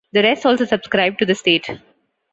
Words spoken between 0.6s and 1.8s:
subscribed to "The State".